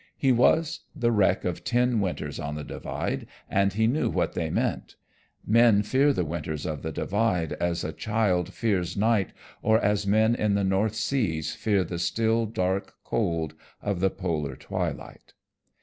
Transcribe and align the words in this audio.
He 0.17 0.31
was 0.31 0.79
the 0.95 1.11
wreck 1.11 1.45
of 1.45 1.63
ten 1.63 1.99
winters 1.99 2.39
on 2.39 2.55
the 2.55 2.63
Divide 2.63 3.27
and 3.47 3.71
he 3.71 3.85
knew 3.85 4.09
what 4.09 4.33
they 4.33 4.49
meant. 4.49 4.95
Men 5.45 5.83
fear 5.83 6.11
the 6.11 6.25
winters 6.25 6.65
of 6.65 6.81
the 6.81 6.91
Divide 6.91 7.53
as 7.61 7.83
a 7.83 7.93
child 7.93 8.51
fears 8.51 8.97
night 8.97 9.31
or 9.61 9.79
as 9.79 10.07
men 10.07 10.33
in 10.33 10.55
the 10.55 10.63
North 10.63 10.95
Seas 10.95 11.53
fear 11.53 11.83
the 11.83 11.99
still 11.99 12.47
dark 12.47 12.95
cold 13.03 13.53
of 13.79 13.99
the 13.99 14.09
polar 14.09 14.55
twilight. 14.55 15.35